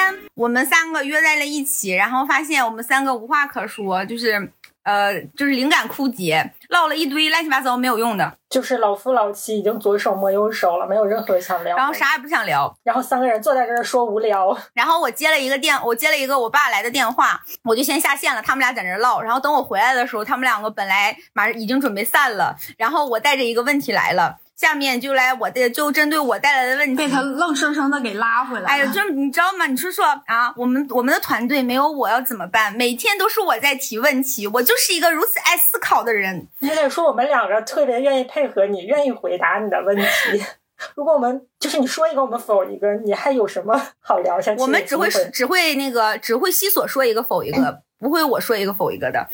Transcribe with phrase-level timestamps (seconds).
[0.00, 4.50] 天我们三个约在了一起，然后发现我们三个无话可说，就是
[4.82, 24.38] 呃，就是灵感枯竭，唠了一堆乱七八糟没有用的，就是老夫老妻已经左手摸右手了，没有任何想聊，然后啥也不想聊，然后三个人坐在这儿说无聊，然后我接了一个电，我接了一个我爸来的电话，我就先下线了，他们俩在那唠，然后等我回来的时候，他们两个本来马上已经准备散了，然后我带着一个问题来了。
[24.60, 28.68] 下面就来我的，就针对我带来的问题，被他愣生生的给拉回来。
[28.68, 29.64] 哎呀，就你知道吗？
[29.66, 32.70] 你说说啊，我们我们的团队没有我要怎么办？
[32.76, 36.46] 每天都是我在提问题，我就是一个如此爱思考的人。
[36.58, 40.44] 你得说我们两个特别愿意配合你，愿意回答你的问题。
[40.94, 44.60] 如果我们就是你说一个，我们否一个，你还有什么好聊下去？
[44.60, 49.26] 我们只会只会那个只会西索说一个否一个，不会我说一个否一个的。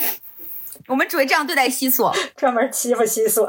[0.88, 3.46] 我们只会这样对待西索， 专门欺负西索。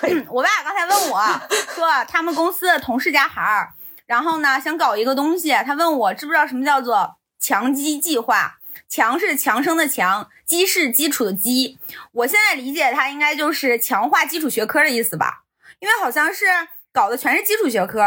[0.00, 1.20] 对我爸刚才问我
[1.74, 3.72] 说，他们公司的同事家孩儿，
[4.06, 8.58] 然后呢想搞一个东西，他问我知不知道什么叫做强基计划？
[8.88, 11.76] 强是强生的强，基是基础的基。
[12.12, 15.42] 我现在理解它应该就是强化基础学科的意思吧，
[15.80, 16.44] 因为好像是
[16.92, 18.00] 搞的全是基础学科。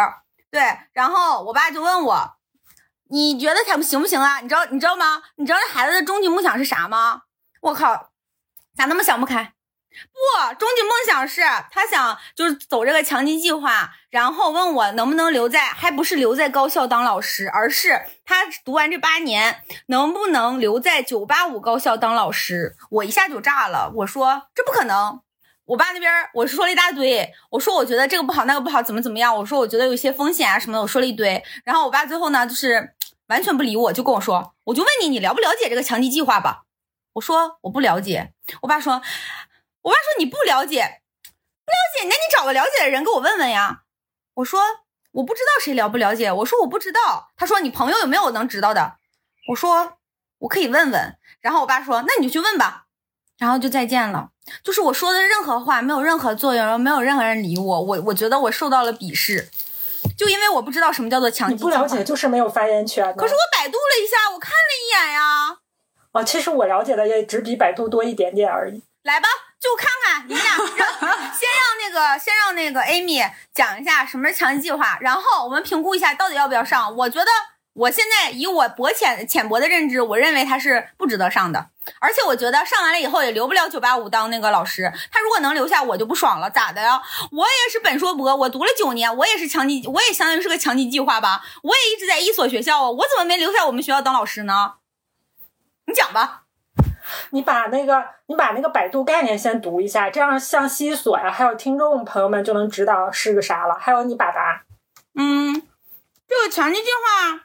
[0.50, 0.62] 对，
[0.94, 2.36] 然后我爸就问我，
[3.10, 4.40] 你觉得他们行不行啊？
[4.40, 5.22] 你知道你知道吗？
[5.36, 7.24] 你知道这孩子的终极梦想是啥吗？
[7.62, 8.09] 我靠！
[8.80, 9.44] 咋那么想不开？
[9.90, 22.78] 不，终极梦想是他想就是走这个强基计划，然后问我能不能留在，还不是留在高校当老师，而是他读完这八年能不能留在九八五高校当老师。
[22.90, 25.20] 我一下就炸了，我说这不可能。
[25.66, 29.36] 我爸那边我说了一大堆，我说我觉得这个不好，那个不好，怎么怎么样？
[29.36, 31.44] 我说我觉得有一些风险啊什么的，我说了一堆。
[31.66, 32.94] 然后我爸最后呢，就是
[33.28, 36.64] 完全不理我，就跟我说，我就问你，你了不了解这个强基计划吧？
[37.14, 39.02] 我说我不了解，我爸说，
[39.82, 41.02] 我爸说你不了解，
[41.66, 43.84] 不了解，那你找个了解的人给我问问呀。
[44.36, 44.62] 我说
[45.12, 47.32] 我不知道谁了不了解，我说我不知道。
[47.36, 48.98] 他说你朋友有没有能知道的？
[49.50, 49.98] 我说
[50.40, 51.18] 我可以问问。
[51.42, 52.86] 然后我爸说那你就去问吧。
[53.38, 54.30] 然后就再见了。
[54.64, 59.50] 就是我说的任何话没有任何作用，没有任何人理我，我我觉得我受到了鄙视，
[60.18, 61.50] 就因为我不知道什么叫做强。
[61.50, 63.16] 你不了解就是没有发言权。
[63.16, 65.60] 可是我百度了一下，我看了一眼呀。
[66.12, 68.84] 哦，其实我了解的也只比百度多一点点而已。
[69.04, 69.28] 来吧，
[69.60, 70.56] 就看看你们俩，
[71.32, 76.96] 先让那个先让那个 Amy 讲一下什么是强基计划，然后我们评估一下到底要不要上。
[76.98, 77.28] 我觉得
[77.74, 81.70] 我现在以我薄浅浅薄的认知，我认为他是不值得上的。
[82.00, 84.92] 而且我觉得上完了以后也留不了九八五当那个老师。
[85.12, 86.50] 他如果能留下，我就不爽了。
[86.50, 87.02] 咋的呀？
[87.32, 91.42] 我也是本硕博，我读了九年，我也是强基，我也相当于是个强基计划吧。
[91.64, 94.74] 我也一直在一所学校啊，我怎么没留下我们学校当老师呢？
[95.90, 96.44] 你讲吧，
[97.32, 103.74] 你把那个你把那个百度概念先读一下，这样像西索呀，还有听众朋友们就能知道是个啥了。
[103.74, 104.66] 还有你把答，
[105.16, 105.64] 嗯，
[106.28, 107.42] 这个强基计划，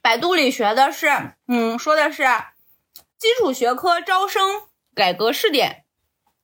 [0.00, 2.24] 百度里学的是，嗯，说的是
[3.18, 4.62] 基础学科招生
[4.94, 5.84] 改革试点，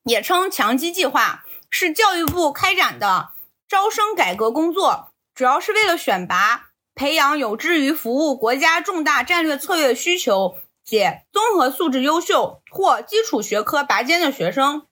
[0.03, 3.31] 也称强基计划，是教育部开展的
[3.67, 6.66] 招生改革工作，主要是为了选拔。
[6.96, 14.87] 培养有志于服务国家重大战略策略需求且综合素质优秀或基础学科拔尖的学生。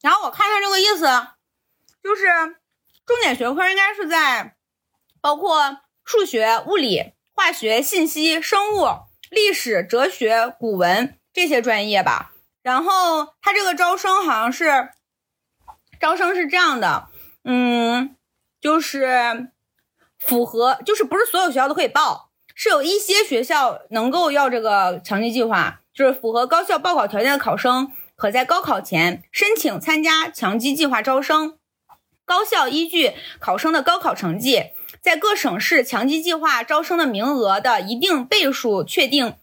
[0.00, 1.04] 然后我看看这个意思，
[2.02, 2.24] 就是
[3.04, 4.56] 重点学科应该是在
[5.20, 8.88] 包括数学、物理、化学、信息、生物、
[9.30, 12.32] 历史、哲学、古文这些专业吧。
[12.62, 14.88] 然后它这个招生好像是
[16.00, 17.10] 招生是这样的，
[17.44, 18.16] 嗯，
[18.62, 19.50] 就是。
[20.24, 31.58] 符合就是不是所有学校都可以报，是有一些学校能够要这个强基计划，就是符合高校报考条件的考生，可在高考前申请参加强基计划招生。
[32.24, 34.70] 高校依据考生的高考成绩，
[35.00, 39.34] 在各省市强基计划招生的名额的一定倍数确定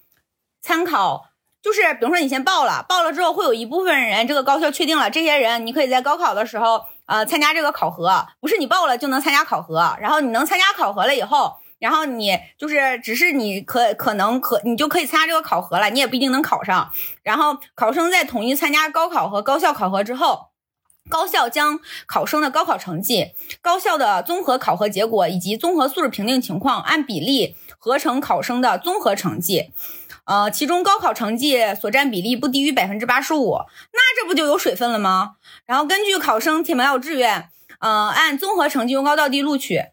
[0.61, 1.25] 参考，
[1.61, 6.85] 就是比如说你先报了，报了之后会有一部分人，这个高校确定了，这些人你可以在高考的时候。
[7.09, 16.91] 呃，参加这个考核不是你报了就能参加考核，然后你能参加考核了以后，然后你就是只是你可可能可你就可以参加这个考核了，你也不一定能考上。
[17.23, 20.49] 然后考生在统一参加高考和高校考核之后，
[21.09, 29.71] 高校将考生的高考成绩、高校的综合考核结果以及综合素质评定情况按比例合成考生的综合成绩。
[30.29, 33.57] 呃，其中高考成绩所占比例不低于百分之八十五，
[33.91, 35.37] 那这不就有水分了吗？
[35.65, 37.49] 然后根据考生填报志愿，
[37.79, 39.85] 呃，按综合成绩由高到低录取。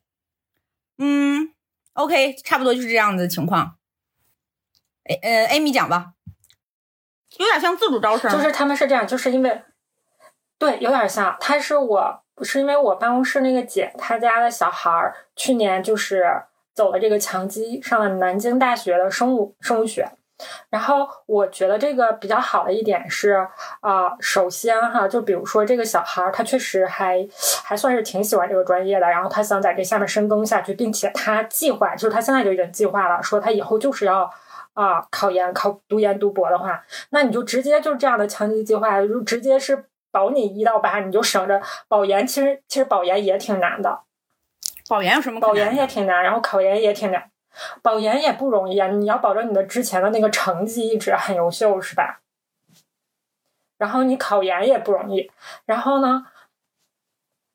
[0.98, 1.54] 嗯
[1.94, 3.76] ，OK，差不多就是这样子的情况。
[5.04, 6.12] 哎，呃，Amy 讲吧，
[7.38, 9.62] 有点像自主招生，就是他们是这样，就是因为，
[10.58, 11.34] 对，有点像。
[11.40, 16.42] 他是我，不是因为我办公室那个姐，她家的小孩儿去年就是
[16.74, 20.10] 走了这个强基，上了南京大学的生物生物学。
[20.68, 23.46] 然后我觉得这个比较好的一点是，
[23.80, 27.26] 啊，首先哈，就比如说这个小孩儿，他确实还
[27.64, 34.30] 还算是挺喜欢这个专业的，然后他想在这下面深耕下去，并且他计划，就是他现在就已经计划了，说他以后就是要
[34.74, 42.26] 啊考研、考读研、读博的话，那你就直接就是这样的强基计划，就直接是保你一到八，你就省着保研。
[42.26, 44.00] 其实其实保研也挺难的，
[44.88, 45.40] 保研有什么？
[45.40, 47.30] 保研也挺难，然后考研也挺难。
[47.82, 48.88] 保研也不容易啊！
[48.88, 52.20] 你要保证你的之前的那个成绩一直很优秀，是吧？
[53.78, 55.30] 然后你考研也不容易，
[55.64, 56.26] 然后呢？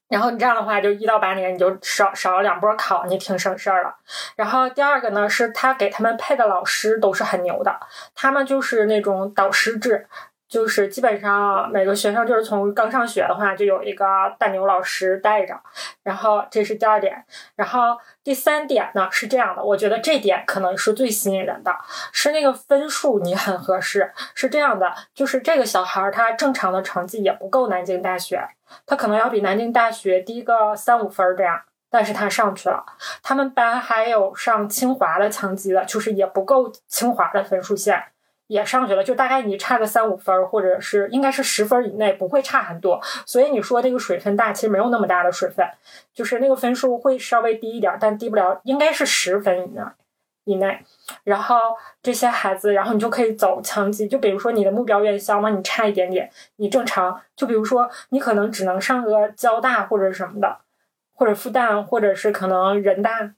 [0.07, 3.95] 然后你这样的话，就一到八年你就少少了两波考，你挺省事儿了。
[4.35, 7.79] 然后第二个呢，是他给他们配的老师都是很牛的，
[8.13, 10.07] 他们就是那种导师制。
[10.51, 14.05] 就是基本上每个学生就是从刚上学的话，就有一个
[14.37, 15.57] 大牛老师带着，
[16.03, 17.23] 然后这是第二点，
[17.55, 21.73] 然后第三点呢是这样的，我觉得这点可能是最吸引人的，
[22.11, 28.45] 是那个分数你很合适，是这样的，就是这个小孩他正常的成绩也不够南京大学，
[28.85, 32.83] 他可能要比南京大学低个三五分这样，但是他上去了，
[33.23, 38.03] 他们班还有上清华的强基的，就是也不够清华的分数线。
[38.51, 42.99] 也上去了，就大概你差个三五分，或者是应该是十分以内，不会差很多。
[43.25, 45.65] 所以你说这个水分大，其实没有那么大的水分，
[46.13, 49.81] 就是那个分数会稍微低一点，但低不了，应该是十分以内
[50.43, 50.83] 以内。
[51.23, 51.55] 然后
[52.03, 54.05] 这些孩子，然后你就可以走强基。
[54.05, 57.21] 就比如说你的目标院校嘛，你差一点点，你正常。
[57.37, 60.57] 就比如说你可能只能上个交大或者什么的，
[61.13, 63.31] 或者复旦，或者是可能人大。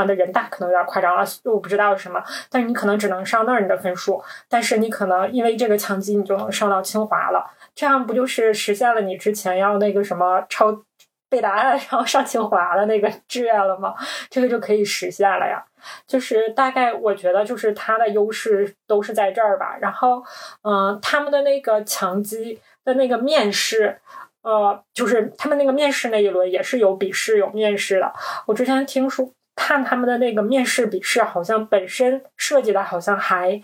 [0.00, 10.82] 啊，那人大可能有点夸张了，我不知道是什么，但是你可能只能上那儿你的分数，但是你可能因为这个强基，你就能上到清华了，这样不就是实现了你之前要那个什么抄
[11.28, 13.94] 背答案 然后上清华的那个志愿了吗？
[14.30, 15.64] 这个就可以实现了呀。
[16.06, 19.76] 就是大概我觉得就是它的优势都是在这儿吧。
[19.80, 20.22] 然后，
[20.62, 23.98] 嗯，他们的那个强基的那个面试，
[24.42, 28.12] 呃，就是他们那个面试那一轮也是有笔试有面试的。
[28.46, 29.30] 我之前听说。
[29.54, 33.62] 看他们的那个面试笔试，好像本身设计的好像还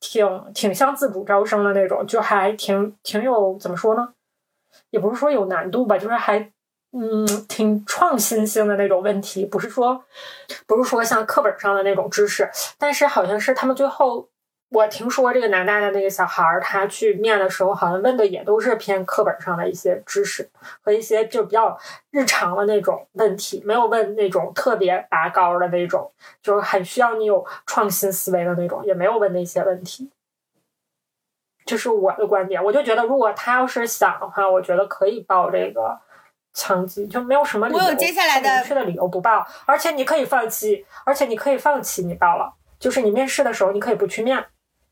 [0.00, 4.14] 挺挺像自主招生的那种，就还挺挺有怎么说呢？
[4.90, 6.52] 也不是说有难度吧，就是还
[6.92, 10.04] 嗯挺创新性的那种问题，不是说
[10.66, 14.28] 不是说像课本上的那种知识，但是好像是他们最后。
[14.68, 20.50] 我听说这个南大的那个小孩儿，他去面的时候，好像问的也都是偏课本上的一些知识
[20.82, 21.78] 和一些就比较
[22.10, 26.10] 日常的那种问题，没有问那种特别拔高的那种，
[26.42, 30.10] 就是很需要你有创新思维的那种，也没有问那些问题。
[31.64, 35.96] 这是我的观点，我就觉得如果他要是想的话，我觉得可以报这个
[36.52, 37.78] 强基，就没有什么理由。
[37.78, 44.44] 我有接下来的明确的理由不报，而且你可以放弃，而且你可以放弃你报了，就是你面试的时候你可以不去面。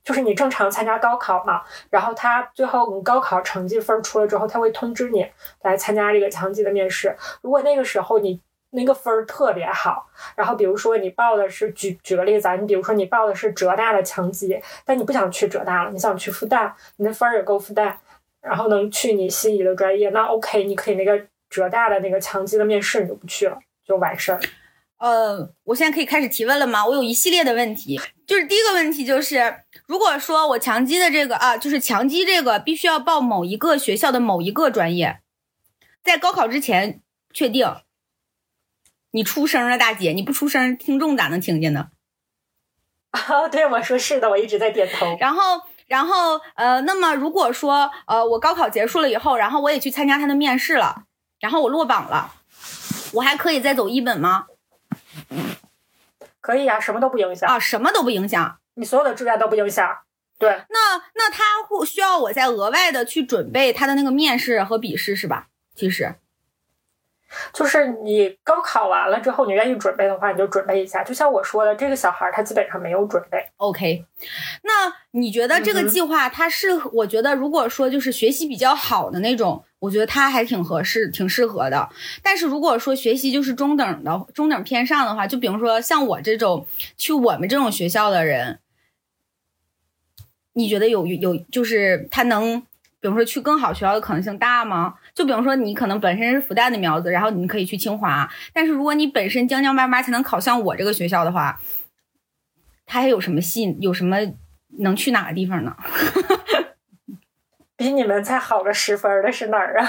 [0.04, 5.26] 就是你正常参加高考嘛，然后他最后你高考成绩分出了之后，他会通知你
[5.62, 7.16] 来参加这个强基的面试。
[7.40, 8.38] 如果那个时候你
[8.70, 10.06] 那个分儿特别好，
[10.36, 17.94] 然后比如说你报的是举举个例子啊，你比如说你报的是浙大的强基，但你不想去浙大了，你想去复旦，你的分儿也够复旦，
[18.42, 21.18] 然后能去你心仪的专业，那 OK，你可以那个
[21.48, 23.56] 浙大的那个强基的面试你就不去了，
[23.86, 24.40] 就完事儿。
[24.98, 26.84] 呃，我现在可以开始提问了吗？
[26.84, 35.20] 我有一系列的问题，就是第一个问题就是，如果说我强基的这个啊，就是强基这个必须要报某一个学校的某一个专业，
[36.02, 37.00] 在高考之前
[37.32, 37.74] 确定。
[39.10, 41.90] 你出声了，大姐，你不出声，听众咋能听见呢？
[43.12, 45.16] 啊，对，我说是的，我一直在点头。
[45.20, 51.04] 然后，然后，呃，那么如果说，呃，我高考结束了以后，然后我也去参加他的面试了，
[51.38, 52.34] 然后我落榜了，
[53.12, 54.46] 我还可以再走一本吗？
[56.44, 59.88] 可以呀，什么都不影响啊，什么都不影响，你所有的志愿都不影响。
[60.38, 65.46] 对，那那他会需要我再额外的去准备他的那个面试和笔试是吧？
[65.74, 66.16] 其实，
[67.52, 71.02] 就是你高考完了之后，你愿意准备的话，你就准备一下。
[71.02, 73.38] 就像我说的，这个小孩他基本上没有准备。
[73.56, 74.04] OK，
[74.62, 76.74] 那你觉得这个计划它是？
[76.92, 81.88] 我觉得如果说就是学习比较好的那种，我觉得他还挺合适、挺适合的。
[82.22, 88.58] 但是如果说学习就是中等的、中等偏上的话，就比如说像我这种去我们这种学校的人，
[90.52, 92.60] 你觉得有有就是他能，
[93.00, 94.94] 比如说去更好学校的可能性大吗？
[95.14, 101.60] 就比如说你可能本身是复旦的苗子，然后你可以去清华，但是如果你本身将将巴巴才能考上我这个学校的话，
[102.84, 103.76] 他还有什么戏？
[103.80, 104.18] 有什么
[104.80, 105.76] 能去哪个地方呢？
[107.76, 109.88] 比你们再好个十分的是哪儿啊？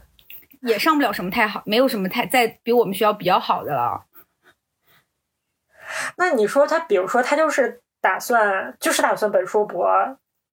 [0.62, 4.04] 也上不了什么太好，没有什么太在比我们学校比较好的了。
[6.16, 9.88] 那你说他，比如说他就是打算就是打算本硕博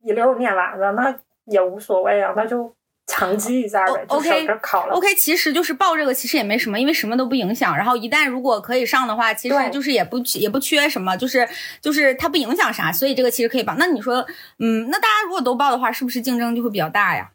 [0.04, 2.76] 一溜念完了，那也无所谓啊，那就
[3.08, 4.96] 强记一下呗，哦就省着考了。
[4.96, 7.76] OK，其实就是报这个其实也没什么，因为什么都不影响。
[7.78, 11.48] 然后一旦如果可以上的话，其实就是也不也不缺什么，就是
[11.80, 13.76] 就是它不影响啥，所以这个其实可以报。
[13.78, 14.26] 那你说，
[14.58, 17.32] 嗯，那大家如果都报的话，是不是竞争就会比较大呀？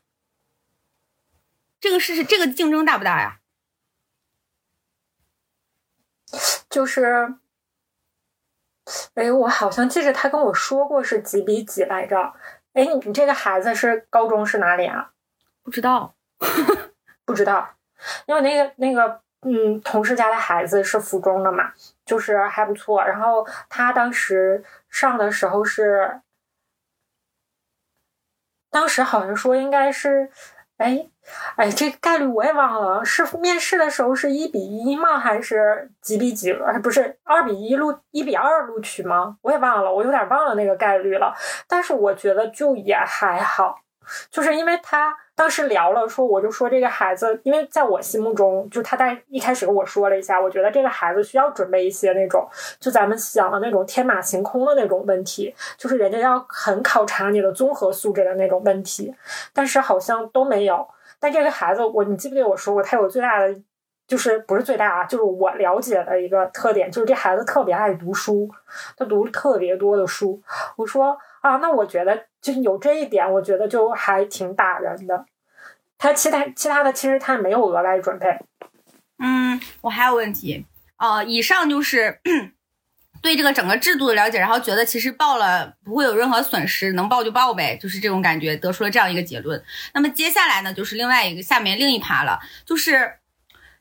[1.80, 3.38] 这个是这个竞争大不大呀？
[6.68, 7.34] 就是，
[9.14, 12.34] 哎，我好像记着他跟我说过是几比几来着。
[12.72, 15.12] 哎，你你这个孩子是高中是哪里啊？
[15.62, 16.14] 不知道。
[17.26, 17.68] 不知道，
[18.26, 21.72] 因为那个那个嗯，同事家的孩子是附中的嘛，
[22.04, 23.04] 就是还不错。
[23.04, 26.20] 然后他当时上的时候是，
[28.68, 30.28] 当时好像说应该是，
[30.78, 31.06] 哎
[31.56, 35.18] 哎，这概率我也忘了，是面试的时候是一比一吗？
[35.18, 36.52] 还是几比几？
[36.52, 39.36] 哎，不是二比一录一比二录取吗？
[39.42, 41.32] 我也忘了，我有点忘了那个概率了。
[41.68, 43.78] 但是我觉得就也还好。
[44.28, 52.46] 就是因为他当时聊了，说我就说这个孩子，因为在我心目中，就他在一开始跟我说了一下，我觉得这个孩子需要准备一些那种，
[52.78, 59.14] 就咱们想的那种天马行空的那种问题，就是人家要很考察你的综合素质的那种问题，
[59.54, 60.86] 但是好像都没有。
[61.18, 63.58] 但这个孩子，我你记不记得我说过，他有最大的
[64.06, 68.46] 就是不是最大啊，就是我了解的一个特点，就是这孩子特别爱读书，
[68.94, 70.38] 他读特别多的书。
[70.76, 75.24] 我说啊，那我觉得就有这一点，我觉得就还挺打人的。
[76.00, 78.26] 他其他其他的其实他没有额外准备，
[79.18, 80.64] 嗯，我还有问题。
[80.96, 82.20] 呃，以上就是
[83.20, 89.62] 对这个整个制度的了解，然后觉得其实报了不会有任何损失，能报就报呗，就是这种感觉，得出了这样一个结论。
[89.92, 92.92] 那么接下来呢，就是另外一个下面另一趴了，就是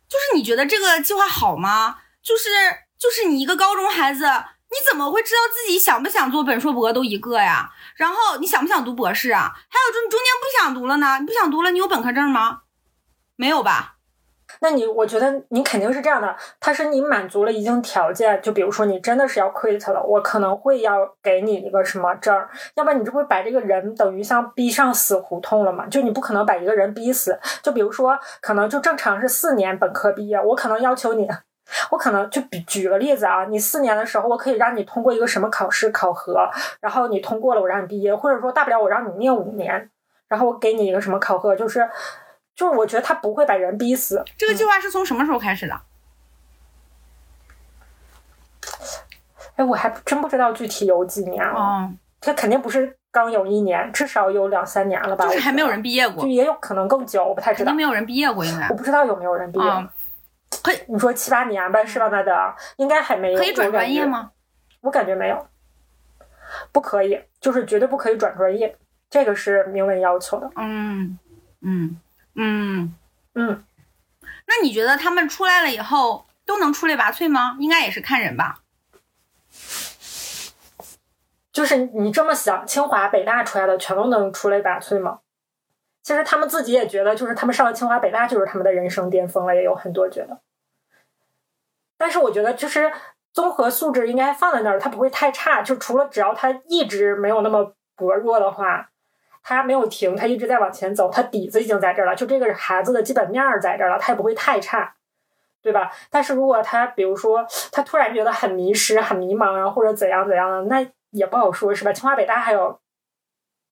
[0.09, 1.99] 就是你觉得这个计划好吗？
[2.21, 2.49] 就是
[2.97, 7.71] 就是你一个高中孩子，你怎么会知道自己想不想做本硕博都一个呀？
[7.99, 9.51] 然后你想不想读博士啊？
[9.53, 11.17] 还有就你中间不想读了呢？
[11.19, 12.61] 你不想读了，你有本科证吗？
[13.35, 13.97] 没有吧？
[14.61, 25.85] 那你我觉得你肯定是这样的，他是你满足了一定条件，就比如说你真的是要 quit 了，我可能会要给你一个什么证儿，要不然你这不把这个人等于像逼上死胡同了吗？
[25.87, 31.27] 就你不可能把一个人逼死，就比如说可能就正常是四年本科毕业，我可能要求你。
[31.91, 36.49] 我可能就比举个例子啊，你四年的时候，我可以让你通过一个什么考试考核，
[36.79, 39.89] 然后你通过了，我让你毕业，或者说大不了我让你念五年，
[40.27, 41.89] 然后我给你一个什么考核，就是
[42.55, 45.81] 就是我觉得他不会把人逼死，这个计划是从什么时候开始的？
[49.55, 51.59] 哎，我还真不知道具体有几年了。
[51.59, 55.25] 哦，这肯定不是刚有一年，至少有两三年了吧？
[55.25, 57.83] 就是还没有人毕业过就，也有可能更久，我不太知道肯定没。
[57.83, 59.69] 有人毕业过，应该我不知道有没有人毕业。
[59.69, 59.91] 啊。
[60.63, 62.09] 可以你说七八年吧，是吧？
[62.11, 63.37] 那的应该还没有。
[63.37, 63.71] 可以转？
[63.71, 64.31] 专业吗？
[64.81, 65.47] 我感觉没有，
[66.71, 68.77] 不可以，就是绝对不可以转专业，
[69.09, 70.49] 这个是明文要求的。
[70.55, 71.17] 嗯
[71.61, 71.99] 嗯
[72.35, 72.95] 嗯。
[73.35, 73.63] 嗯，
[74.47, 77.55] 那你觉得他们出来了以后都能出类拔萃吗？
[77.59, 78.61] 应该也是看人吧。
[81.53, 85.19] 就是你这么想，清华、北大出来的全都能出类拔萃吗？
[86.09, 90.39] 其实他们自己也觉得，就是他们上了清华、北大就是他们的人生巅峰了，也有很多觉得。
[91.99, 92.91] 但是我觉得，就是
[93.31, 95.61] 综合素质应该放在那儿，他不会太差。
[95.61, 98.89] 就除了只要他一直没有那么薄弱的话，
[99.43, 102.15] 他没有停，他一直在往前走，他底子已经在这儿了。
[102.15, 104.95] 就这个孩子的基本面儿在这儿了，他也不会太差，
[105.61, 105.91] 对吧？
[106.09, 111.93] 但是如果他比如说他突然觉得很迷失、很迷茫啊，或者怎样怎样的，那也不好说，是吧？
[111.93, 112.79] 清华、北大还有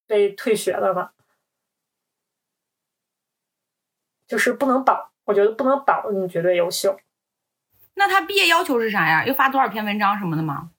[0.05, 1.09] 被退学的呢。
[4.27, 6.99] 就是不能保，我觉得不能保你绝对优秀。
[7.95, 9.25] 那他毕业要求是啥呀？
[9.25, 10.71] 要发多少篇文章什么的吗？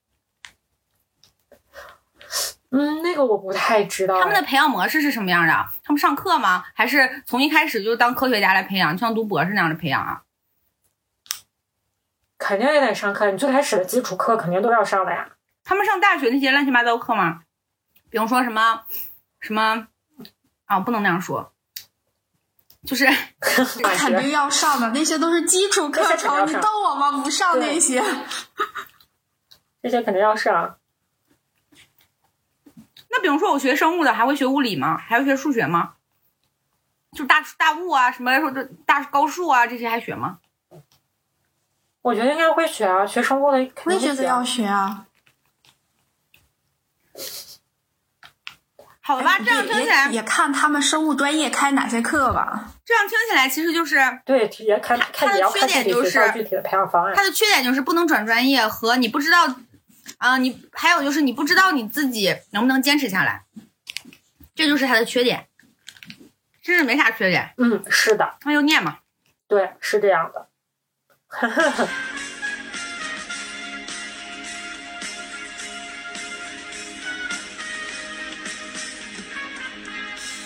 [2.70, 4.20] 嗯，那个我不太知道。
[4.20, 5.68] 他们的培养模式是什么样的？
[5.82, 6.64] 他们上课吗？
[6.74, 10.22] 还是从一开始就当科学家来培养，就像读博士那样的培养啊？
[12.36, 13.30] 肯定也得上课。
[13.30, 15.30] 你最开始的基础课肯定都要上的呀。
[15.64, 17.42] 他们上大学那些乱七八糟课吗？
[18.10, 18.84] 比如说什么
[19.40, 19.88] 什么
[20.66, 21.52] 啊，不能那样说，
[22.86, 23.06] 就是
[23.40, 26.46] 肯定要上的，那些都是基础课程。
[26.46, 27.10] 你逗我吗？
[27.22, 28.02] 不上那些，
[29.82, 30.78] 这些肯定要上。
[33.10, 34.96] 那比如说我学生物的，还会学物理吗？
[34.96, 35.94] 还会学数学吗？
[37.12, 40.38] 就大大物啊，什么来说这大高数啊，这些还学吗？
[42.02, 45.06] 我觉得应该会学啊，学生物的肯定我觉得要学啊。
[49.08, 52.74] 好吧，这样听起来也看他们生物专业开哪些课吧。
[52.84, 53.96] 这样听起来其实就是
[54.26, 57.14] 对，也看看也要看具体学校具体的培养方案。
[57.16, 59.46] 他的缺点就是不能转专业和你不知道
[60.18, 63.44] 啊，你还有就是你不知道你自己能不能坚持下来，
[64.54, 65.46] 这就是他的缺点。
[66.62, 67.54] 其实没啥缺点。
[67.56, 68.34] 嗯，是的。
[68.44, 68.98] 那就念嘛。
[69.46, 70.48] 对，是这样的。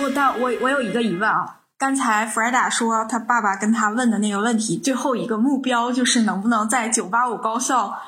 [0.02, 1.60] 不，但我我有一个疑问啊。
[1.78, 8.02] 刚才弗莱达说他爸爸跟他问的那个问题，最后一个目标就是能不能在九八五高校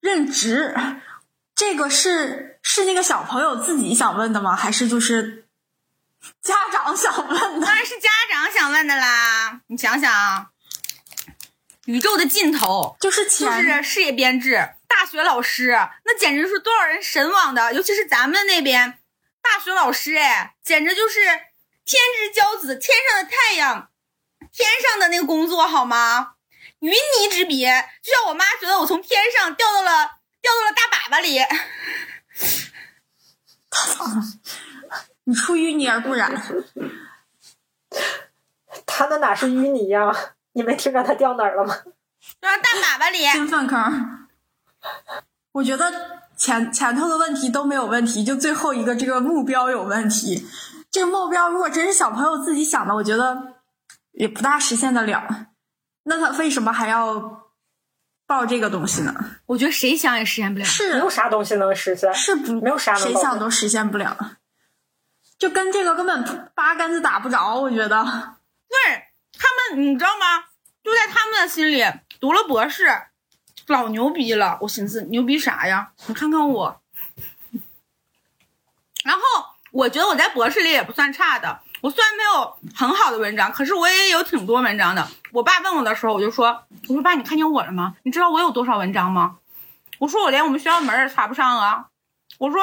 [0.00, 0.74] 任职？
[1.54, 4.54] 这个是是那个小朋友自己想问的吗？
[4.54, 5.46] 还是就是
[6.42, 7.66] 家长想问的？
[7.66, 9.60] 当然是家长想问的啦！
[9.68, 10.48] 你想想，
[11.86, 18.98] 宇宙的尽头就是就是事业编制，大学老师那简直是多少人神往的，尤其是咱们那边。
[19.52, 21.20] 大学老师哎，简直就是
[21.84, 23.90] 天之骄子，天上的太阳，
[24.52, 26.34] 天上的那个工作好吗？
[26.80, 31.40] 云泥之别，就像我妈觉得我从天上掉到了掉到了大粑粑里。
[35.24, 36.30] 你出淤泥而不染。
[38.84, 40.12] 他那哪是淤泥呀？
[40.52, 41.74] 你没听着他掉哪儿了吗？
[42.40, 43.26] 掉大粑粑里。
[43.32, 44.28] 进粪坑。
[45.52, 46.25] 我觉得。
[46.36, 50.46] 前前头的问题都没有问题，就最后一个这个目标有问题。
[50.90, 53.54] 这个目标如果真是小朋友自己想的，我觉得
[54.12, 55.46] 也不大实现得了。
[56.04, 57.50] 那他为什么还要
[58.26, 59.14] 报这个东西呢？
[59.46, 60.64] 我觉得谁想也实现不了。
[60.64, 64.16] 是没有啥东西能实现，是不没有啥谁想都实现不了。
[65.38, 68.04] 就跟这个根本八竿子打不着，我觉得。
[68.68, 69.04] 对
[69.38, 70.44] 他们，你知道吗？
[70.82, 71.84] 就在他们的心里，
[72.20, 72.86] 读了博士。
[73.66, 75.90] 老牛逼了，我寻思牛逼啥呀？
[76.06, 76.80] 你看看我，
[79.04, 79.20] 然后
[79.72, 81.60] 我觉得我在博士里也不算差的。
[81.82, 85.06] 我虽然没有很好的文章，可是我也有挺多文章的。
[85.32, 87.96] 我爸问我的时候，我就说：“我说爸，你看见我了吗？
[88.04, 89.38] 你知道我有多少文章吗？”
[89.98, 91.86] 我说：“我连我们学校门也插不上啊。”
[92.38, 92.60] 我说：“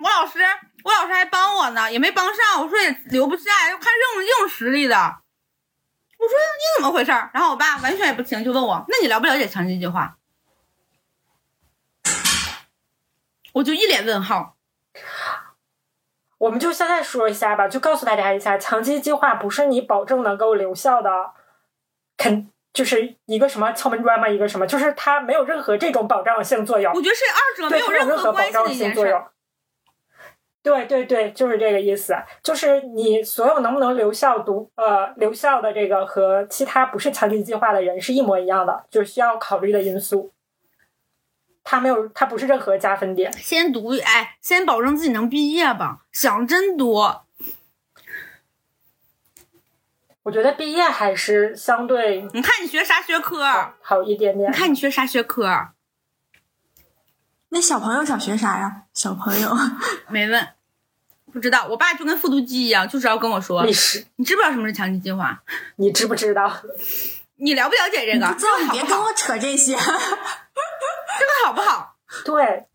[0.00, 0.40] 我老师，
[0.82, 5.18] 我老师还帮我呢，也没帮上。”我说：“也留不下，要看硬硬实力的。”
[6.18, 10.16] 我说你怎么回事然后我爸完全也不听，就问我：“那你了不了解强基计划？”
[13.54, 14.56] 我就一脸问号。
[16.38, 21.10] 我们就现在说一下吧，就告诉大家一下，强基计划不是你保证能够留校的，
[22.16, 24.28] 肯就是一个什么敲门砖吗？
[24.28, 24.66] 一个什么？
[24.66, 26.92] 就是它没有任何这种保障性作用。
[26.92, 29.24] 我觉得是二者没有任何保障性作用。
[30.62, 32.14] 对对对，就是这个意思。
[32.42, 40.32] 就是你所有能不能留校读呃留校的这个和其他不是强基计划的人是一模一样的，就是需要考虑的因素。
[41.64, 43.32] 他没有，他不是任何加分点。
[43.34, 46.04] 先读，哎，先保证自己能毕业吧。
[46.12, 47.26] 想真多。
[50.24, 52.22] 我觉得毕业还是相对。
[52.32, 53.44] 你看你学啥学科？
[53.80, 54.50] 好一点点。
[54.50, 55.68] 你看你学啥学科？
[57.50, 58.82] 那小朋友想学啥呀？
[58.94, 59.56] 小朋友
[60.08, 60.48] 没问。
[61.32, 63.64] 不知道，我爸就跟复读机一样，就是要跟我说。
[63.64, 65.42] 你知不知道什么是强基计划？
[65.76, 66.62] 你知不知道？
[67.36, 68.26] 你了不了解这个？
[68.32, 69.76] 不知道，你别跟我扯这些。
[69.76, 71.96] 这个好不好？
[72.24, 72.66] 对。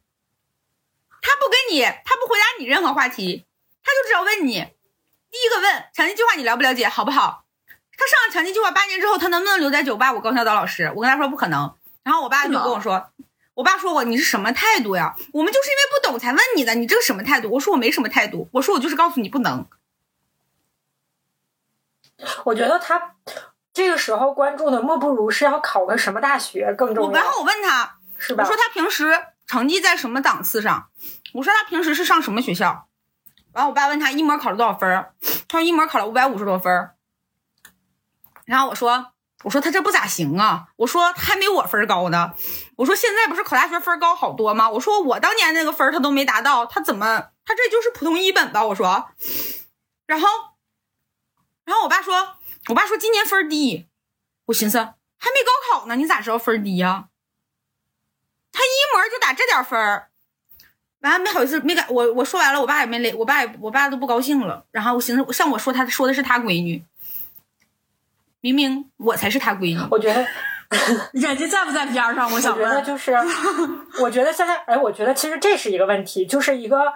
[1.21, 3.45] 他不跟你，他不回答你任何话题，
[3.83, 4.53] 他就只要问你。
[5.31, 6.87] 第一个问强基计划，你了不了解？
[6.87, 7.45] 好不好？
[7.97, 10.91] 他上了强基计划八年之后，他能不能留在九八五高校当老师？
[10.95, 11.75] 我跟他说不可能。
[12.03, 13.09] 然后我爸就跟我说。
[13.55, 15.15] 我爸说我你是什么态度呀？
[15.31, 17.51] 我们就是因为不懂才问你的，你这个什么态度？
[17.51, 19.67] 我说我没什么态度，我说我就是告诉你不能。
[22.45, 23.15] 我觉得他
[23.73, 27.11] 这个时候关注的莫不如是要考个什么大学更重要。
[27.11, 28.43] 然后我问他，是吧？
[28.43, 30.89] 我说他平时成绩在什么档次上？
[31.33, 32.87] 我说他平时是上什么学校？
[33.51, 35.05] 完，我爸问他一模考了多少分
[35.47, 36.89] 他说一模考了五百五十多分
[38.45, 39.11] 然后我说。
[39.43, 40.67] 我说他这不咋行啊！
[40.77, 42.33] 我说还没我分高呢。
[42.77, 44.69] 我说现在不是考大学分高好多吗？
[44.69, 48.65] 我说我当年那个分他都没达到，他怎么他这就是普通一本吧？
[48.65, 49.09] 我说，
[50.07, 50.27] 然后，
[51.65, 52.35] 然后我爸说，
[52.69, 53.87] 我爸说今年分低。
[54.45, 57.05] 我寻思还没高考呢，你咋知道分低呀、
[58.51, 59.79] 他一模就打这点分，
[60.99, 64.65] 完了没好意思没敢我我说完了，我爸也没勒，我爸也我爸都不高兴了。
[64.71, 66.83] 然后我寻思，像我说他说的是他闺女，
[68.43, 69.79] 明明我才是他闺女。
[69.89, 70.19] 我觉得，
[71.13, 72.29] 人家在不在边儿上？
[72.29, 72.69] 我我想问。
[72.69, 73.17] 觉得就是，
[74.03, 76.91] 我觉得现在，哎，我觉得其实这是一个问题，就是一个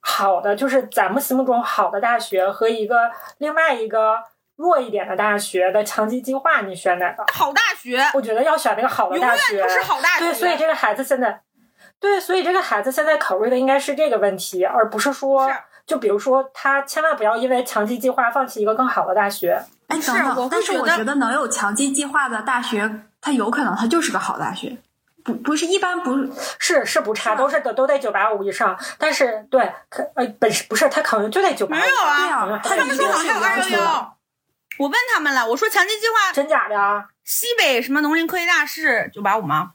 [0.00, 4.16] 好的，就是咱们心目中好的大学和一个另外一个
[4.56, 7.24] 弱一点的大学的强基计划，你选哪个？
[7.32, 10.24] 好大学，我觉得要选那个好的大学，不是好大学。
[10.24, 11.40] 对，所以这个孩子现在，
[12.00, 15.54] 对，所以这个孩子现在考虑的应该是这个问题，而不是说，是
[15.88, 19.64] 就比如说他千万不要因为强基计划放弃一个更好的大学。
[19.88, 20.12] 哎，是
[20.50, 24.76] 但是我觉得能有强基计划的大学，它有可能它就是个好大学，
[25.24, 34.16] 不不是一般不是是是不差，都是都都得九八五以上，但是对，可呃本是不是他可能就得九八五，没有啊对啊他他们说好像还有二幺幺。
[34.78, 37.06] 我问他们了，我说强基计划真假的啊？
[37.24, 39.72] 西北什么农林科技大是九八五吗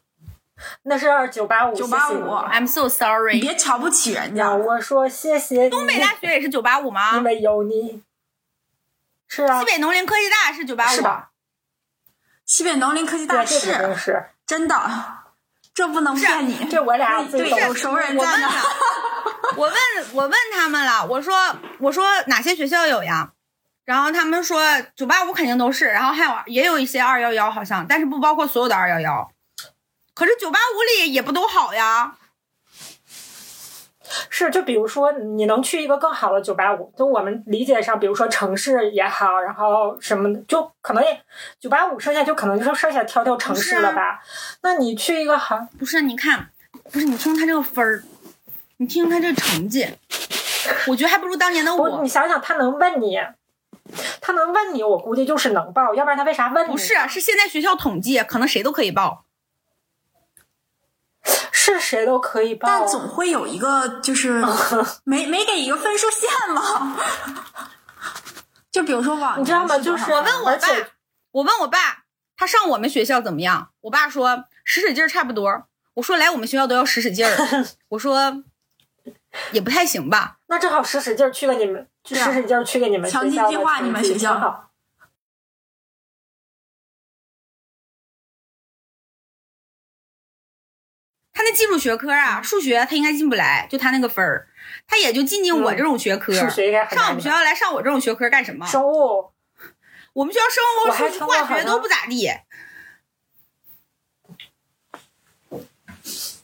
[0.83, 3.39] 那是九八五，九八五？I'm so sorry。
[3.39, 4.53] 别瞧不起人，家。
[4.53, 7.17] 我说谢谢，东北大学也是九八五吗？
[7.17, 8.03] 因为有你。
[9.27, 11.31] 是啊西，北农林科技大是九八五，是吧？
[12.45, 14.25] 西北农林科技大对，这肯定是是。
[14.45, 14.75] 真的，
[15.73, 16.67] 这不能骗你。
[16.69, 18.47] 这我俩有熟人在呢。
[19.55, 19.75] 我问
[20.13, 23.31] 我问他们了，我说我说哪些学校有呀？
[23.85, 24.61] 然后他们说
[24.95, 29.32] 九八五肯定都是，然后还有也有一些二幺幺好像，但是不包括所有的二幺幺。
[30.13, 32.15] 可是九八五里也不都好呀，
[34.29, 41.19] 是，就比如说，你能去一个更好的九八五，就我们理解上，比如说城市也好，然后什么的，就可能也
[41.59, 44.21] 九八五，剩下就可能就剩下挑挑城市了吧？
[44.61, 46.01] 那你去一个好，不是？
[46.01, 46.51] 你看，
[46.91, 48.03] 不是你听他这个分儿，
[48.77, 49.87] 你听他这成绩，
[50.87, 52.07] 我觉得还不如当年的，我你。
[52.07, 53.19] 想想，他能问你，
[54.21, 56.71] 他能问你，我估计就是能报，要不然他为啥问你？
[56.71, 59.25] 不是，是现在学校统计，可能谁都可以报。
[61.65, 64.43] 是谁都可以报啊，但总会有一个就是
[65.05, 66.97] 没没给一个分数线嘛。
[68.69, 69.77] 就比如说网，你知道吗？
[69.79, 70.67] 就是我问我爸，
[71.31, 72.03] 我问我爸，
[72.35, 73.69] 他上我们学校怎么样？
[73.81, 75.63] 我爸说使使劲儿差不多。
[75.93, 77.31] 我说来我们学校都要使使劲儿。
[77.89, 78.43] 我说
[79.51, 80.39] 也不太行吧。
[80.47, 84.69] 那正好使使劲儿去给你们，使使劲儿去给你们学校强基计划你们学校
[91.33, 94.47] 他那技术学科啊，数学他应该进不来，就他那个分儿，
[94.87, 96.31] 他也就进进我嗯这种学科。
[96.33, 98.65] 数学上我们学校来上我这种学科干什么？
[98.67, 99.31] 生物
[100.13, 100.63] 我们学校生
[101.19, 102.29] 物、化学都不咋地。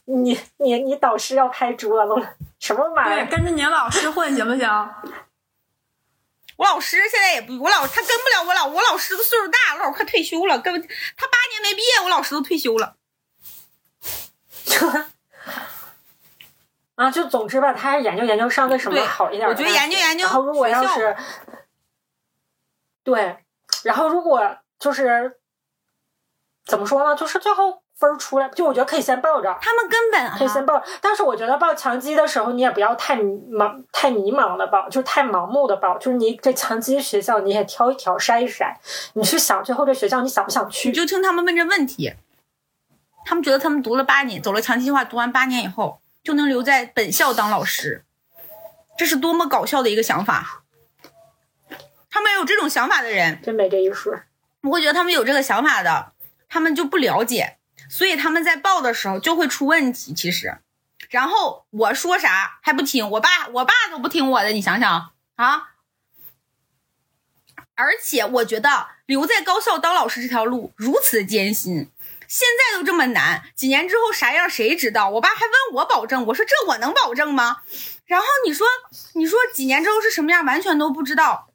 [0.05, 3.27] 你你你导师要拍桌子了，什么玩意对，儿？
[3.29, 4.67] 跟着你老师混行不行？
[6.57, 12.95] 我老师现在也不，我老他跟不了我老，我老师的岁数大，我老师快退休了，跟他八年没毕业，我老师都退休了。
[16.95, 21.15] 啊，就总之吧，他研究研究上个什么好一点的我觉得研究研究然后如果要是，
[23.03, 23.37] 对，
[23.83, 25.39] 然后如果就是
[26.65, 29.57] 怎么说呢，就是最后分儿出来，就我觉得可以先报着。
[29.61, 35.97] 他们根本哈，可以先报，但是我觉得报强基的时候，你也不要太盲、太迷茫的报，就是太盲目的报。
[35.97, 38.73] 就是你这强基学校，你也挑一挑、筛一筛，
[39.13, 40.95] 你去想最后这学校你想不想去你？
[40.95, 42.13] 就听他们问这问题，
[43.29, 48.03] 他们觉得他们读了八年，走了强基计划，读完八年以后就能留在本校当老师，
[48.97, 50.63] 这是多么搞笑的一个想法。
[52.09, 54.19] 他们有这种想法的人，真没这一说。
[54.63, 56.13] 我会觉得他们有这个想法的，
[56.49, 60.11] 他们就不了解，所以他们在报的时候就会出问题。
[60.15, 60.57] 其实，
[61.11, 65.69] 然后我说啥还不听，我爸我爸都不听我的，你想想啊。
[67.75, 71.91] 而且我觉得留在高校当老师这条路如此艰辛，
[72.29, 75.09] 现在都这么难，几年之后啥样谁知道？
[75.09, 77.57] 我爸还问我保证，我说这我能保证吗？
[78.05, 78.67] 然后你说
[79.15, 81.49] 你说几年之后是什么样，完全都不知道。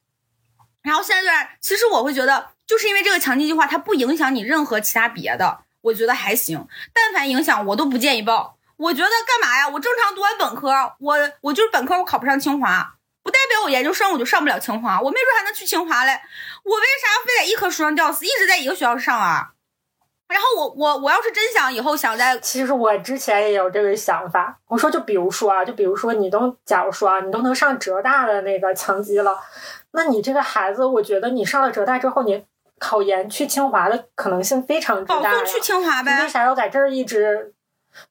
[0.83, 6.67] 然后现在其实我会觉得，就是因为这个强基计划，它不影响你任何其他别的，我觉得还行。
[6.93, 8.59] 但凡影响，我都不建议报。
[8.77, 9.69] 我觉得干嘛呀？
[9.69, 16.21] 我正常读完本科，我我就是本科，我考不上清华，不代表我研究生我就上不了清华，我没准还能去清华嘞。
[16.65, 19.53] 我为啥非在一棵树上吊死，一直在一个学校上啊？
[20.35, 29.39] 然后我我我要是真想以后想在其实我之前也有这个想法，我说就比如说啊，就比如说你都，假如说啊，你都能上浙大的那个强基了，
[29.93, 32.45] 那你这个孩子，我觉得你上了浙大之后，你
[32.81, 35.23] 考研去清华的可能性非常之大呀。
[35.23, 36.29] 保送去清华呗为。
[36.29, 37.55] 啥要在这儿一直？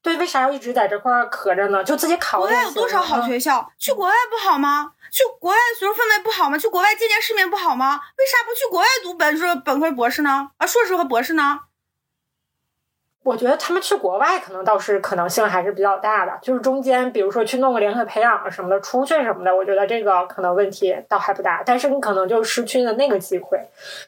[0.02, 1.84] 对，为啥要一直在这块儿磕着呢？
[1.84, 3.70] 就自己考国外有多少好啊学校？
[3.78, 4.94] 去国外不好吗？
[5.12, 6.58] 去国外学术氛围不好吗？
[6.58, 8.00] 去国外见见世面不好吗？
[8.18, 10.52] 为啥不去国外读本硕、本科、博士呢？
[10.58, 11.60] 啊，硕士和博士呢？
[13.24, 23.58] 我觉得他们去国外可能倒是可能性还是比较大的，就是中间比如说去弄个联合培养什么的，出去什么的，我觉得这个可能问题倒还不大，但是你可能就失去了那个机会。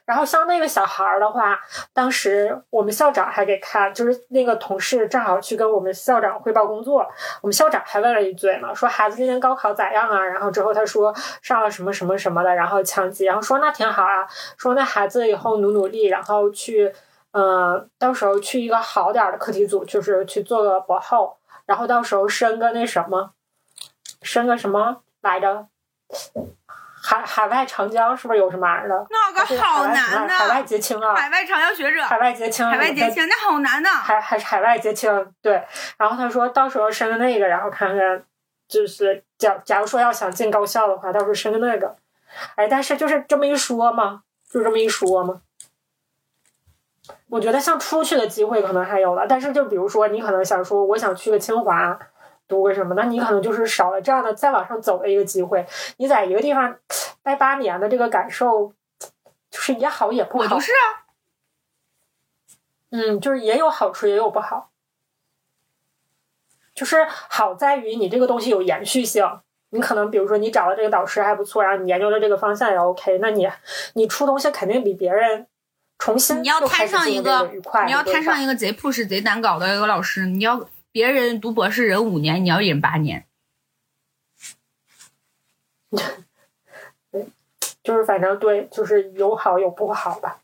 [0.03, 1.57] 然后像那个小孩儿的话，
[1.93, 7.07] 当时我们校长还给看，就是那个同事正好去跟我们校长汇报工作，
[7.41, 10.19] 我们校长还问了一嘴呢，说孩子今年高考咋样啊？
[10.25, 16.93] 然后之后他说上了什么什么什么的，然后强基，然后说那挺好啊，说那孩子以后努努力，然后去。
[17.37, 23.31] 嗯，到时候去一个好点儿的课题组，就是去做个博后，然后到时候升个那什么，
[24.21, 25.67] 升个什么来着？
[27.03, 29.05] 海海外长江是不是有什么玩意儿的？
[29.09, 31.13] 那个好难呐，海外结清啊！
[31.13, 33.89] 海外长江学者，海外结清，海外结清，那好难呐。
[33.89, 35.61] 还还是海外结清，对。
[35.97, 38.23] 然后他说到时候升个那个，然后看看，
[38.69, 41.95] 就是假假如说要想进高校的话，到时候升个那个。
[42.55, 45.41] 哎，但是就是这么一说嘛，就这么一说嘛。
[47.27, 51.97] 我觉得像出去的机会可能还有了，但是就比如说你可能想说我想去个清华
[52.47, 55.65] 读个什么，那你可能就是少了这样的再往上走的一个机会。
[55.97, 56.77] 你在一个地方
[57.23, 58.71] 待八年的这个感受，
[59.49, 60.43] 就是也好也不好。
[60.43, 61.09] 我就是啊，
[62.91, 64.69] 嗯，就是也有好处也有不好。
[66.75, 69.25] 就是好在于你这个东西有延续性，
[69.71, 73.49] 你可能比如说你找的这个导师还不错，然后你研究的这个方向也 OK，那你
[73.93, 75.47] 你出东西肯定比别人。
[75.97, 77.49] 重新你要摊上一个，
[77.85, 83.25] 你要摊上一个贼 push 贼难搞的一个老师，你要别人读博士忍五年，你要忍八年。
[87.81, 90.41] 就是反正对，就是有好有不好吧。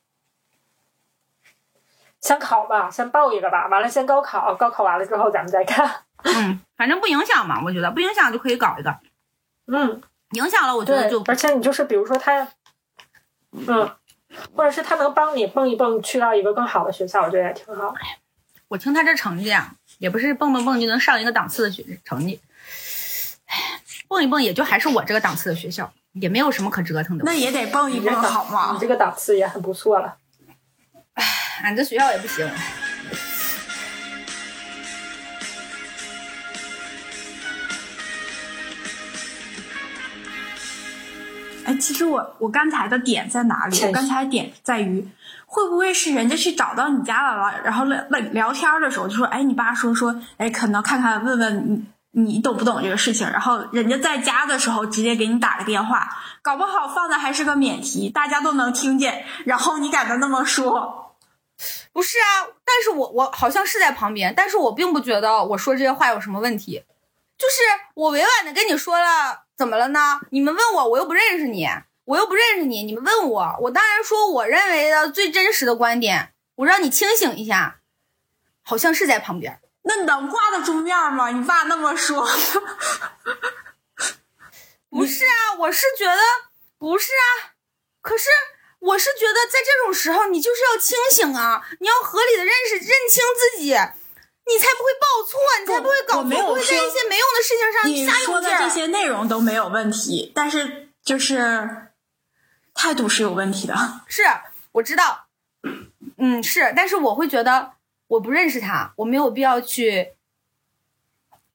[2.21, 6.03] 先考吧，先报一个吧，完了先高考，高考完了之后咱们再看。
[6.23, 8.99] 嗯，反正不影响嘛，我觉得不影响就可以搞一个。
[9.67, 12.47] 嗯，影响了我觉得就而且你就是比如说他，
[13.51, 13.91] 嗯。
[14.55, 17.93] 或者是他能帮你蹦一蹦，去到一个更好的学校，我觉得也挺好。
[18.67, 22.39] 我听他这成绩啊，也不是蹦蹦蹦就能上一个档次的学成绩。
[23.45, 27.23] 哎，蹦一蹦也就还是我这个档次的学校，也没有什么可折腾的。
[27.25, 28.71] 那也得蹦一蹦好吗？
[28.73, 30.15] 你这个档次也很不错了。
[31.13, 31.25] 哎，
[31.63, 32.49] 俺这学校也不行。
[41.71, 43.79] 哎，其实我我刚才的点在哪里？
[43.85, 45.07] 我刚才点在于，
[45.45, 61.15] 会不会是人家去找到你家来了，然后聊聊聊天的时候就说，哎，你爸说说，哎，可能看看问问你你懂不懂这个事情，然后人家在家的时候直接给你打个电话，搞不好放的还是个免提，大家都能听见，然后你敢那么说？
[61.93, 66.83] 不是啊，但是我我好像是在旁边，但是我并不觉得我说这些话有什么问题，
[67.41, 67.63] 就是
[67.95, 69.45] 我委婉的跟你说了。
[69.57, 70.19] 怎么了呢？
[70.29, 71.67] 你们问我，我又不认识你，
[72.05, 72.83] 我又不认识你。
[72.83, 76.33] 你们问我，我当然说我认为的最真实的观点。
[76.55, 77.79] 我让你清醒一下，
[78.63, 79.59] 好像是在旁边。
[79.83, 81.29] 那能挂得住面吗？
[81.29, 82.27] 你爸那么说，
[84.89, 86.21] 不是啊，我是觉得
[86.77, 87.53] 不是啊。
[88.01, 88.29] 可是
[88.79, 93.75] 我是觉得在这种时候，你就是要清醒啊，你要合理的认识、认清自己。
[94.43, 101.87] 你才不会报错，你才不会搞错，不会在一些没用的事情上你说的这些内容都没有问题，但是就是
[102.73, 103.75] 态度是有问题的。
[104.07, 104.23] 是，
[104.73, 105.27] 我知道，
[106.17, 107.73] 嗯，是，但是我会觉得
[108.07, 110.13] 我不认识他，我没有必要去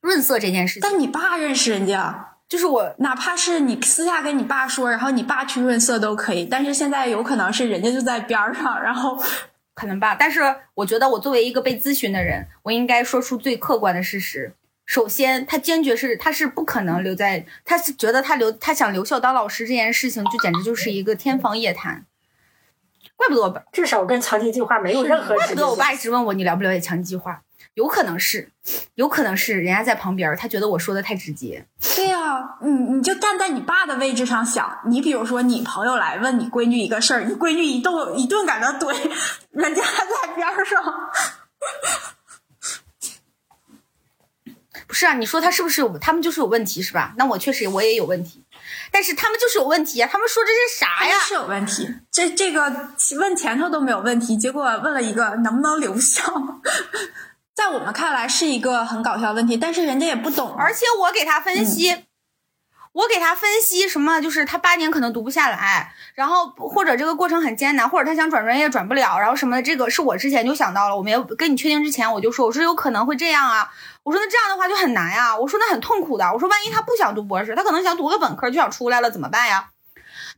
[0.00, 0.82] 润色这件事情。
[0.82, 6.46] 但你爸认识人家，就是我，哪怕是你私下跟你爸说，然后你爸去润色都可以。
[6.46, 9.20] 但是现在有可能是人家就在边上，然后。
[9.76, 10.40] 可能吧，但是
[10.72, 14.54] 我觉得我作为一个被咨询的人，我应该说出最客观的事实。
[14.86, 22.06] 首先，他坚决是他是不可能留在，他是觉得他留他想留校当老师这件事情，就简直就是一个天方夜谭。
[23.16, 25.34] 怪不得我爸至少跟强基计划没有任何。
[25.34, 27.42] 怪不得我爸一直问我你了不了解强基计划。
[27.76, 28.48] 有可能是，
[28.94, 31.66] 有可能是人家在旁边，他觉得我说的太直接。
[31.94, 38.96] 对呀，你你就站在你爸的位置上想，你比如说你朋友来问你闺女一个事儿，你闺女一顿一顿搁那怼，
[39.50, 40.82] 人家还在边上。
[44.86, 45.98] 不是啊，你说他是不是有？
[45.98, 47.12] 他们就是有问题是吧？
[47.18, 48.42] 那我确实我也有问题，
[48.90, 50.08] 但是他们就是有问题啊！
[50.10, 51.18] 他们说这是啥呀？
[51.28, 56.22] 是有问题，这这个问前头都没有问题，结果问了一个能不能留校。
[57.56, 60.54] 在我们看来是一个很搞笑的问题，但是人家也不懂。
[60.54, 62.04] 而且我给他分析，
[62.92, 70.96] 我给他分析什么，就是他八年可能读不下来，然后或者这个过程很艰难，或者他想转专业转不了，然后什么的，这个是我之前就想到了。
[70.96, 73.70] 我没有跟你确定之前，我就说，我说有可能会这样啊。
[74.02, 75.34] 我说那这样的话就很难呀。
[75.34, 76.30] 我说那很痛苦的。
[76.30, 79.70] 我说万一他不想读博士，他可能想读个本科就想出来了，怎么办呀？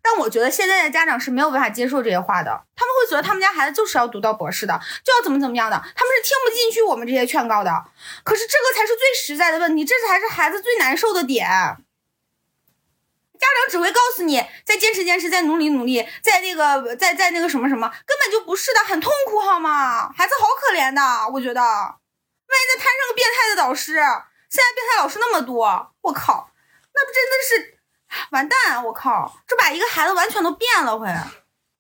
[0.03, 7.85] 但我觉得现在的家长是没有办法接受这些话的，他们会觉得他们家孩子就是要读到博士的，就要怎么怎么样的，他们是听不进去我们这些劝告的。
[8.25, 11.49] 可是这个才是最实在的问题，这才是孩子最难受的点。
[13.39, 20.13] 家长只会告诉你，再坚持坚持，再努力努力，再那个再再那个什么什么，根本就不是的，很痛苦好吗？
[20.13, 21.01] 孩子好可怜的，
[21.33, 23.95] 我觉得，万一再摊上个变态的导师，
[24.51, 26.51] 现在变态老师那么多，我靠，
[26.93, 27.78] 那不真的是
[28.31, 28.85] 完蛋！
[28.85, 31.07] 我靠，这把一个孩子完全都变了会，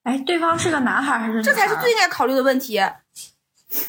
[0.05, 1.43] 哎，对方是个男孩还是孩？
[1.43, 2.81] 这才是最应该考虑的问题。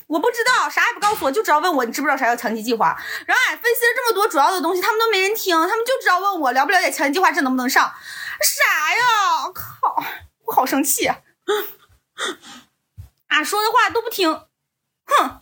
[0.07, 2.97] 我不知道，啥也不告诉我，就知道问我你知不知道啥叫强基计划。
[3.25, 7.85] 然后俺分析了这么多主要的东西，他们都没人听，他们就知道问我了不了解强基计划，这能不能上？
[8.41, 9.51] 啥呀？
[9.53, 10.03] 靠！
[10.45, 11.09] 我好生气，
[13.27, 14.33] 俺 说的话都不听，
[15.05, 15.41] 哼！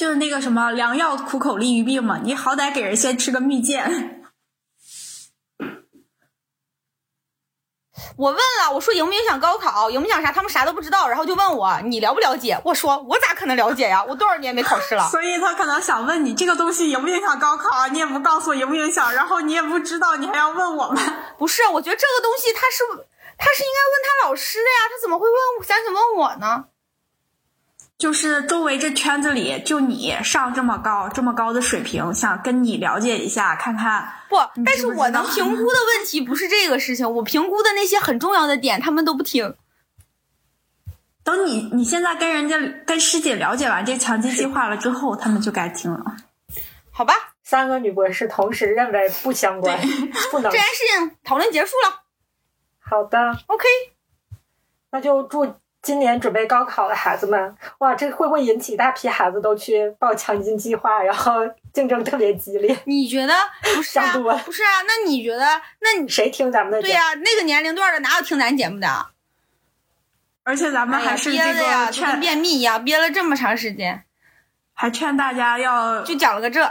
[0.00, 3.76] 就是那个什么良药苦口利于病嘛，你好歹给人先吃个蜜饯。
[8.16, 10.32] 我问了，我说影不影响高考，影不影响啥？
[10.32, 12.58] 他们啥都不知道，然后就问我你了不了解？
[12.64, 14.02] 我说我咋可能了解呀？
[14.02, 15.06] 我多少年没考试了？
[15.10, 20.96] 所以他可能想问你这个东西影不影响高考，你也不告诉我影不影响，然后你也不知道，你还要问我们？
[21.36, 22.84] 不是，我觉得这个东西他是
[23.36, 26.69] 他是应该问他老师的呀，他怎么会问想想问我呢？
[28.00, 34.10] 就是周围这圈子里，就你上这么高这么高的水平，想跟你了解一下，看看。
[34.30, 39.54] 不，但是我能评估的问题不是这个事情，我评估的那些很重要的点，他们都不听。
[41.22, 46.16] 等你你现在跟人家跟师姐了解完这强基计划了之后，他们就该听了。
[46.90, 47.12] 好吧，
[47.44, 49.78] 三个女博士同时认为不相关，
[50.30, 50.50] 不 能。
[50.50, 52.00] 这件事情讨论结束了。
[52.78, 53.64] 好的，OK，
[54.90, 55.54] 那就祝。
[55.82, 61.40] 今年准备高考的孩子们，哇，这会不会引起大批孩子都去报强基计划，然后
[61.72, 62.76] 竞争特别激烈？
[62.84, 63.34] 你觉得
[63.74, 64.12] 不是啊？
[64.44, 64.82] 不是啊？
[64.86, 65.44] 那你觉得？
[65.80, 66.82] 那你谁听咱们的？
[66.82, 69.06] 对呀，那个年龄段的哪有听咱节目的？
[70.42, 74.04] 而且咱们还是这个劝便秘一样憋了这么长时间，
[74.74, 76.70] 还劝大家要就讲了个这。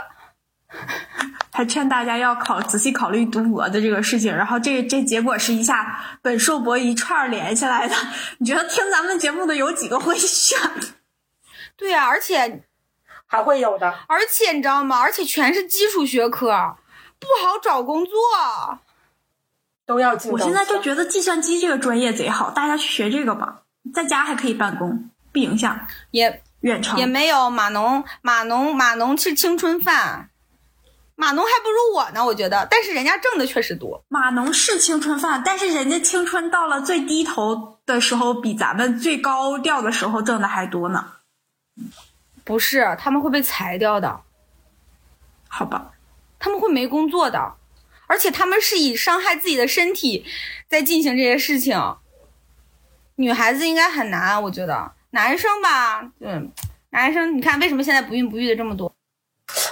[1.60, 7.94] 还劝大家要考仔细考虑读博的这个事情，然后这这结果是一下本硕博一串连下来的。
[8.38, 10.58] 你觉得听咱们节目的有几个会选？
[11.76, 12.62] 对呀，而且
[13.26, 13.94] 还会有的。
[14.08, 14.98] 而且你知道吗？
[14.98, 16.76] 而且全是基础学科，
[17.18, 18.14] 不好找工作，
[19.84, 20.40] 都要竞争。
[20.40, 25.78] 我现在就觉得计算机这个专业贼好，大家去学这个吧，在家还可以办公，不影响。
[26.10, 30.30] 也远程也没有码农，码农码农吃青春饭。
[31.20, 34.02] 码农还不如我呢，我觉得，但是人家挣的确实多。
[34.08, 41.12] 码农是青春饭，但是人家青春到了最低头的时候，比咱们最高调的时候挣的还多呢。
[42.42, 44.22] 不是，他们会被裁掉的。
[45.46, 45.92] 好吧，
[46.38, 47.52] 他们会没工作的，
[48.06, 50.24] 而且他们是以伤害自己的身体
[50.68, 51.78] 在进行这些事情。
[53.16, 54.90] 女孩子应该很难，我觉得。
[55.10, 56.50] 男生吧，嗯，
[56.88, 58.90] 男生，你看为什么现在不孕不育的这么多？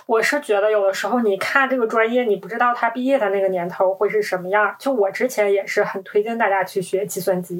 [0.06, 4.74] 我是觉得有的时候你看这个专业，你不知道他毕业的那个年头会是什么样。
[4.78, 7.56] 就我之前也是很推荐大家去学计算机，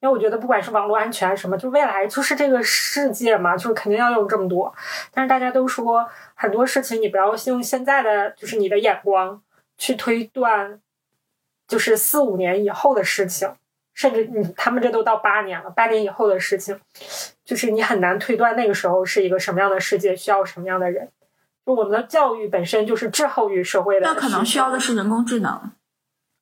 [0.00, 4.74] 因为我觉得不管是网络安全什么，就未来就是这个世界嘛，就是肯定要用这么多。
[5.12, 9.40] 但是大家都说很多事情你不要用现在的就是你的眼光
[9.78, 10.80] 去推断，
[11.68, 13.48] 就是四五年以后的事情，
[13.94, 16.80] 甚至你他们这都到八年了，八年以后的事情，
[17.44, 21.08] 就是你很难推断那个时候是一个什么样的世界，需要什么样的人。
[21.64, 25.72] 就我们的教育本身就是滞后于社会的，那可能需要的是人工智能。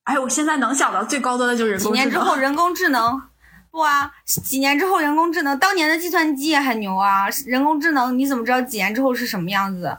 [0.04, 2.04] 哎，我现在能想到最高端的就是人工智能。
[2.04, 3.22] 几年之后，人工智能
[3.70, 4.12] 不啊？
[4.24, 7.28] 几年之后，人工智能，当年的计算机也很牛啊。
[7.46, 9.98] 人工智能，你怎么知道几年之后是什么样子？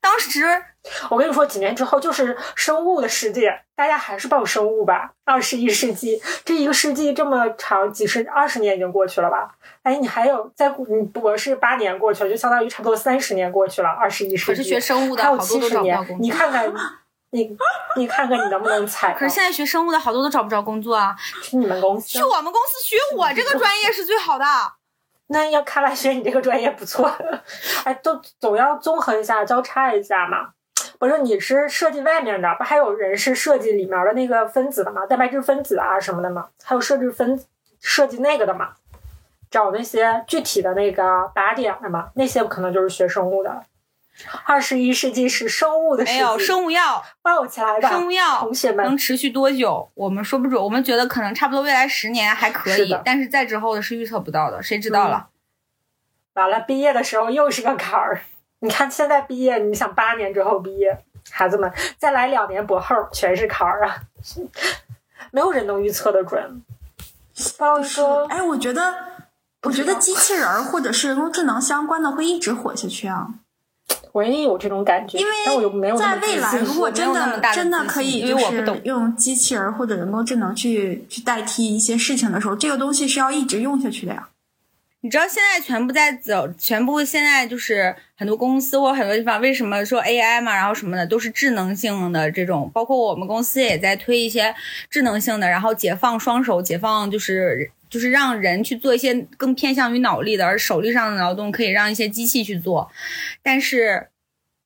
[0.00, 0.44] 当时，
[1.10, 5.12] 我跟你说，几年之后就是生物的世界，大家还是报生物吧。
[5.24, 9.54] 二十一世纪，这一个世纪这么长，几十二十年已经过去了吧？
[9.82, 13.88] 哎，你还有在你博士八年过去了，就相当于差不多三十年过去了。
[13.88, 16.70] 二十一世纪，可是学生物的还有七十年，你看看，
[17.32, 17.56] 你
[17.96, 19.14] 你看看你能不能猜？
[19.14, 21.16] 可是现在学生物的好多都找不着工作啊。
[21.42, 22.18] 去你们公司？
[22.18, 24.44] 去我们公司学我这个专业是最好的。
[25.28, 27.10] 那要看来学你这个专业不错。
[27.84, 30.50] 哎，都总要综合一下，交叉一下嘛。
[30.98, 35.04] 不是，你是设计外面的，不还有人是设计里面的那个分子的吗？
[35.06, 36.48] 蛋白质分子啊什么的吗？
[36.62, 37.40] 还有设置分
[37.80, 38.74] 设计那个的吗？
[39.50, 41.02] 找那些具体的那个
[41.34, 43.64] 靶点的嘛，那些可能就是学生物的。
[44.44, 49.90] 二十一世纪是生物的世纪，没有生物药抱起来吧，生物药同学们能持续多久？
[49.94, 55.28] 我们说不准，我们觉得可能差不多未来十年还可以，但是再之后的是预测不到的，谁知道了？
[56.34, 58.20] 完了，毕业的时候又是个坎儿，
[58.64, 60.98] 你看现在毕业，你想八年之后毕业，
[61.30, 63.94] 孩子们再来两年博后全是坎儿啊，
[65.30, 66.62] 没有人能预测的准。
[67.58, 68.94] 包括说，哎，我觉得，
[69.64, 73.28] 我觉得机器人儿或者是人工智能相关的会一直火下去啊。
[74.12, 84.30] 我也有这种感觉，因但我又没有为在未来，如果真的真的可以，就是用机器人或者人工智能去去代替一些事情的时候，这个东西是要一直用下去的呀。
[85.04, 94.54] 你知道现在全部在走，全部现在就是很多公司或很多地方，为什么说 AI 嘛，然后什么的都是智能性的这种，包括我们公司也在推一些
[94.88, 102.90] 智能性的，然后解放双手，解放就是就是让人去做一些更偏向于脑力的，而手力上的劳动可以让一些机器去做，
[103.42, 104.08] 但是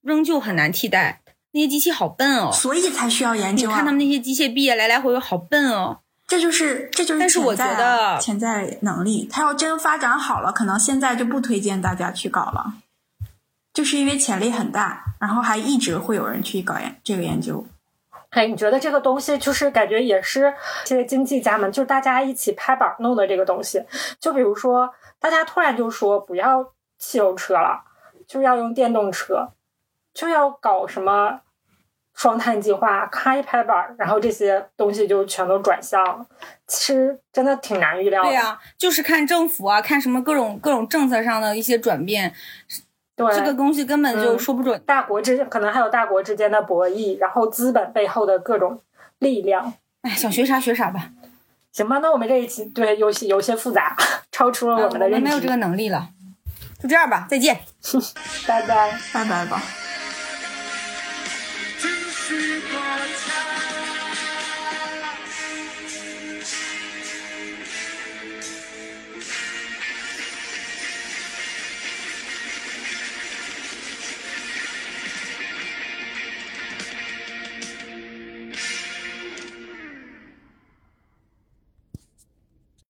[0.03, 1.21] 仍旧很难替代，
[1.51, 3.67] 那些机器好笨哦，所以才需要研究。
[3.67, 5.99] 你看他们那些机械臂来来回回好笨哦。
[6.29, 9.27] 这就是这就是潜在潜在能力。
[9.33, 12.75] 他要真发展好了，可能现在就不推荐大家去搞了，
[13.73, 17.67] 就是因为潜力很大，然后还一直会有人去搞研这个研究。
[18.29, 20.53] 哎，你觉得这个东西就是感觉也是
[20.85, 23.83] 这些经济家们，就是大家一起拍板弄的这个东西。
[24.21, 27.85] 就比如说，大家突然就说不要汽油车了，
[28.27, 29.53] 就要用电动车，
[30.13, 31.41] 就要搞什么？
[32.19, 36.27] 双碳计划，咔一拍板，然后这些东西就全都转向了。
[36.67, 38.29] 其实真的挺难预料的。
[38.29, 42.35] 对呀，就是看政府啊，看什么各种各种政策上的一些转变。
[43.15, 44.83] 对，这个东西根本就说不准。
[44.85, 48.81] 大国之间可能还有大国之间的博弈，然后资本背后的各种
[49.21, 49.73] 力量。
[50.03, 51.11] 哎，想学啥学啥吧。
[51.71, 53.97] 行吧，那我们这一期对有些有些复杂，
[54.33, 55.25] 超出了我们的认知。
[55.25, 56.09] 没有这个能力了。
[56.81, 57.61] 就这样吧，再见。
[58.49, 59.63] 拜拜，拜拜吧。